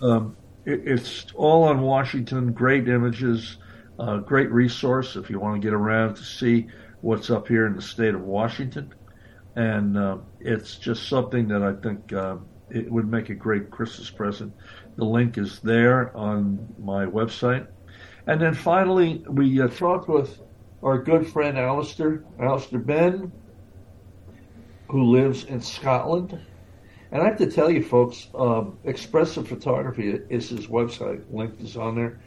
[0.00, 2.52] um, it, it's all on Washington.
[2.52, 3.58] Great images,
[3.98, 6.66] uh, great resource if you want to get around to see
[7.00, 8.92] what's up here in the state of Washington.
[9.54, 12.36] And uh, it's just something that I think uh,
[12.70, 14.52] it would make a great Christmas present.
[14.96, 17.66] The link is there on my website.
[18.26, 20.40] And then finally, we uh, talked with
[20.82, 23.32] our good friend Alister, Alister Benn,
[24.88, 26.38] who lives in Scotland.
[27.10, 31.22] And I have to tell you, folks, um, Expressive Photography is his website.
[31.30, 32.20] Link is on there.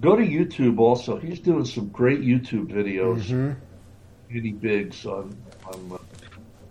[0.00, 1.18] Go to YouTube also.
[1.18, 3.24] He's doing some great YouTube videos.
[3.24, 3.56] Mhm.
[4.32, 5.36] Eddie Biggs on,
[5.66, 5.98] on uh,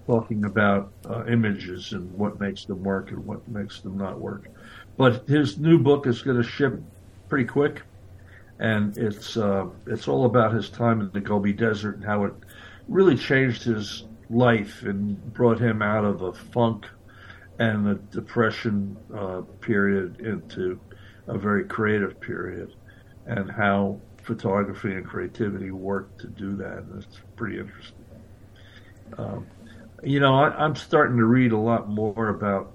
[0.07, 4.47] talking about uh, images and what makes them work and what makes them not work.
[4.95, 6.81] But his new book is going to ship
[7.27, 7.81] pretty quick,
[8.59, 12.33] and it's uh, it's all about his time in the Gobi Desert and how it
[12.87, 16.85] really changed his life and brought him out of a funk
[17.57, 20.79] and a depression uh, period into
[21.27, 22.73] a very creative period,
[23.25, 26.79] and how photography and creativity work to do that.
[26.79, 27.95] And it's pretty interesting.
[29.17, 29.47] Um,
[30.03, 32.73] you know, I, I'm starting to read a lot more about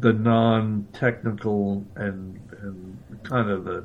[0.00, 3.84] the non-technical and and kind of the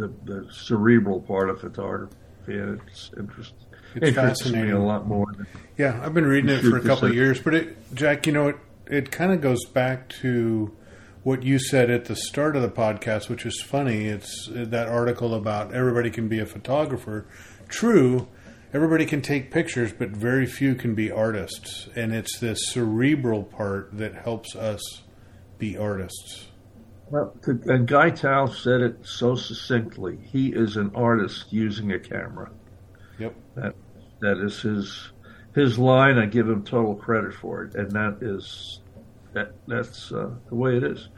[0.00, 2.14] the, the cerebral part of photography.
[2.46, 3.54] And it's interest,
[3.94, 4.72] It's interests me fascinating.
[4.72, 5.26] a lot more.
[5.36, 5.46] Than,
[5.78, 8.48] Yeah, I've been reading it for a couple of years, but it, Jack, you know,
[8.48, 10.76] it it kind of goes back to
[11.22, 14.06] what you said at the start of the podcast, which is funny.
[14.06, 17.24] It's uh, that article about everybody can be a photographer.
[17.68, 18.26] True,
[18.72, 23.90] everybody can take pictures, but very few can be artists, and it's this cerebral part
[23.96, 24.80] that helps us
[25.58, 26.48] be artists.
[27.10, 30.18] Well, and Guy Tal said it so succinctly.
[30.22, 32.50] He is an artist using a camera.
[33.18, 33.34] Yep.
[33.56, 33.74] That
[34.20, 35.12] that is his
[35.54, 36.18] his line.
[36.18, 38.80] I give him total credit for it, and that is
[39.32, 41.08] that that's uh, the way it is.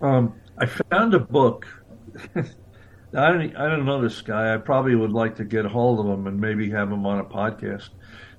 [0.00, 1.66] Um, I found a book.
[2.36, 4.54] I don't I don't know this guy.
[4.54, 7.18] I probably would like to get a hold of him and maybe have him on
[7.18, 7.90] a podcast.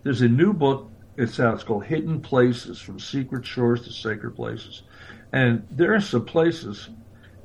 [0.04, 0.90] There's a new book.
[1.18, 1.56] It's out.
[1.56, 4.84] It's called Hidden Places: From Secret Shores to Sacred Places,
[5.34, 6.90] and there are some places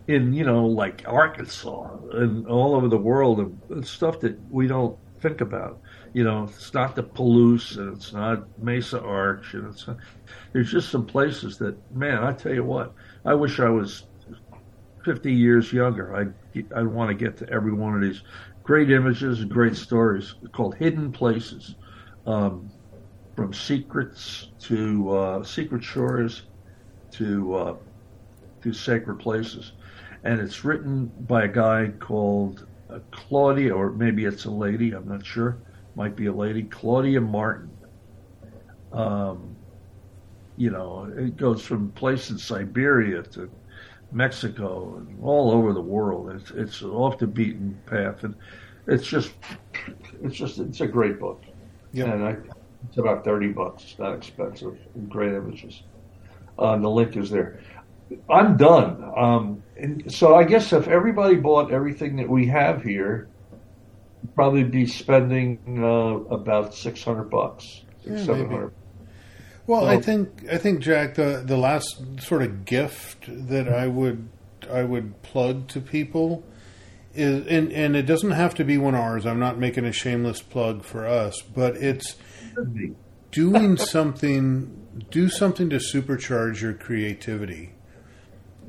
[0.09, 4.99] in you know like Arkansas and all over the world and stuff that we don't
[5.21, 5.81] think about.
[6.13, 9.99] You know, it's not the Palouse and it's not Mesa Arch and it's not,
[10.53, 14.05] there's just some places that man, I tell you what, I wish I was
[15.05, 16.17] 50 years younger.
[16.17, 18.23] I I want to get to every one of these
[18.63, 21.77] great images and great stories called Hidden Places.
[22.27, 22.73] Um,
[23.37, 26.46] from secrets to uh, secret shores
[27.17, 27.77] to uh,
[28.63, 29.73] to sacred places,
[30.25, 34.93] and it's written by a guy called uh, Claudia, or maybe it's a lady.
[34.93, 35.59] I'm not sure.
[35.95, 37.71] Might be a lady, Claudia Martin.
[38.93, 39.57] Um,
[40.57, 43.51] you know, it goes from place in Siberia to
[44.11, 46.31] Mexico and all over the world.
[46.31, 48.35] It's it's off the beaten path, and
[48.87, 49.35] it's just
[50.23, 51.43] it's just it's a great book.
[51.93, 52.37] Yeah, And I,
[52.89, 53.85] it's about thirty bucks.
[53.85, 54.79] It's not expensive.
[54.95, 55.83] and Great images.
[56.59, 57.61] Uh, the link is there.
[58.31, 59.13] I'm done.
[59.17, 63.29] Um, and so I guess if everybody bought everything that we have here,
[64.35, 68.73] probably be spending uh, about six hundred bucks, Yeah, seven hundred.
[69.67, 73.87] Well, So- I think I think Jack, the the last sort of gift that I
[73.89, 74.29] would
[74.73, 76.45] I would plug to people
[77.15, 79.27] is, and and it doesn't have to be one of ours.
[79.27, 82.17] I'm not making a shameless plug for us, but it's
[83.37, 87.75] doing something do something to supercharge your creativity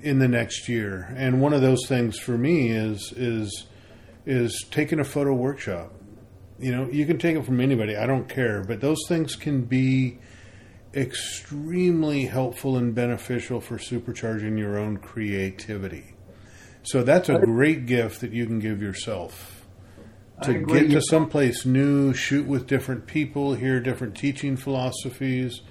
[0.01, 1.13] in the next year.
[1.15, 3.67] And one of those things for me is is
[4.25, 5.93] is taking a photo workshop.
[6.59, 7.95] You know, you can take it from anybody.
[7.95, 10.19] I don't care, but those things can be
[10.93, 16.15] extremely helpful and beneficial for supercharging your own creativity.
[16.83, 19.56] So that's a great gift that you can give yourself
[20.43, 25.61] to get to someplace new, shoot with different people, hear different teaching philosophies.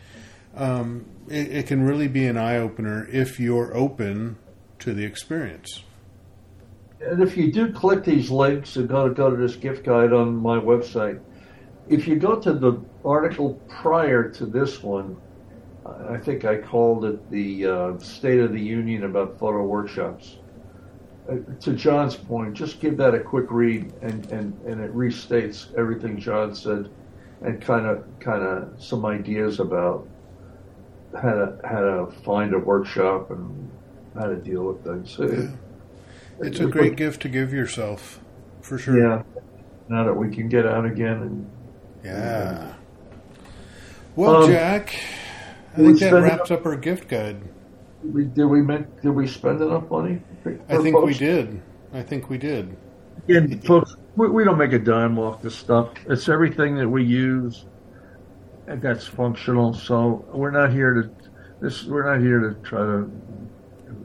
[0.55, 4.39] Um, it, it can really be an eye opener if you're open
[4.81, 5.85] to the experience.
[7.01, 10.13] And if you do click these links and go to go to this gift guide
[10.13, 11.21] on my website,
[11.89, 15.17] if you go to the article prior to this one,
[16.09, 20.39] I think I called it the uh, State of the Union about photo workshops.
[21.29, 25.75] Uh, to John's point, just give that a quick read, and, and, and it restates
[25.77, 26.89] everything John said,
[27.43, 30.07] and kind of kind of some ideas about
[31.21, 33.71] how to how to find a workshop and
[34.17, 35.19] how to deal with things.
[35.19, 35.51] It-
[36.39, 38.21] It's a great gift to give yourself,
[38.61, 38.99] for sure.
[39.01, 39.23] yeah.
[39.89, 41.51] Now that we can get out again and
[42.05, 42.75] Yeah.
[44.15, 44.95] Well, Um, Jack,
[45.75, 47.39] I think that wraps up our gift guide.
[48.05, 50.21] we, did we make, did we spend enough money?
[50.55, 51.63] For I think we did.
[51.93, 52.77] I think we did.
[53.29, 55.91] And folks, we, we don't make a dime off this stuff.
[56.09, 57.65] It's everything that we use
[58.67, 59.73] and that's functional.
[59.75, 61.11] So we're not here to
[61.61, 61.85] this.
[61.85, 63.11] We're not here to try to.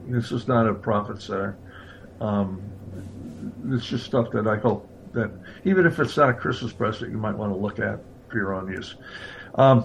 [0.06, 1.56] This is not a profit center.
[2.20, 2.62] Um,
[3.70, 5.30] it's just stuff that I hope that
[5.64, 8.54] even if it's not a Christmas present, you might want to look at for your
[8.54, 8.94] own use.
[9.56, 9.84] Um,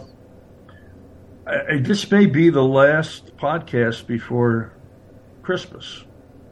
[1.45, 4.73] I, I- this may be the last podcast before
[5.43, 6.03] Christmas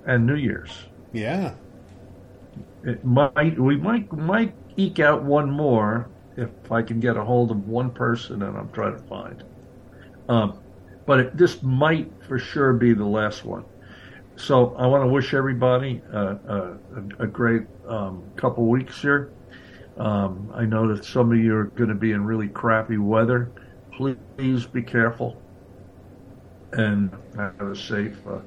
[0.06, 0.86] and New Year's.
[1.14, 1.56] Yeah.
[2.84, 7.52] It might we might might eke out one more if I can get a hold
[7.52, 9.44] of one person and I'm trying to find.
[10.28, 10.60] Um,
[11.06, 13.66] but it, this might for sure be the last one.
[14.38, 16.78] So I want to wish everybody uh, a,
[17.20, 19.32] a great um, couple weeks here.
[19.98, 23.52] Um, I know that some of you are going to be in really crappy weather.
[23.96, 25.42] Please be careful
[26.74, 28.40] and have a safe, uh,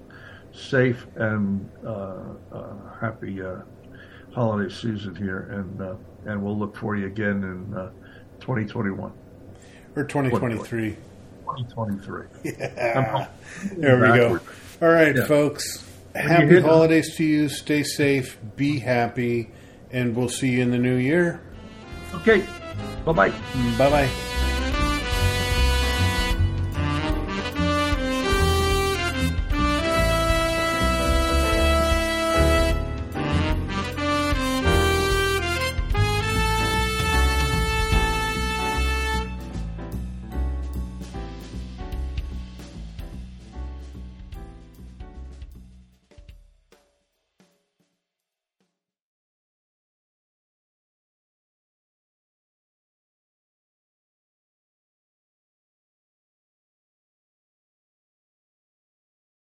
[0.59, 2.17] safe and uh,
[2.53, 3.57] uh, happy uh,
[4.33, 5.95] holiday season here, and uh,
[6.27, 7.91] and we'll look for you again in uh,
[8.41, 9.13] 2021,
[9.97, 10.97] Or 2023.
[11.47, 12.27] 2023.
[12.45, 13.29] Yeah.
[13.77, 14.41] There we go.
[14.83, 15.25] All right, Yeah.
[15.25, 15.85] folks.
[16.15, 17.49] Happy holidays to you.
[17.49, 18.39] Stay safe.
[18.57, 19.51] Be happy.
[19.91, 21.41] And we'll see you in the new year.
[22.15, 22.45] Okay,
[23.05, 23.31] bye bye.
[23.79, 24.38] Bye bye.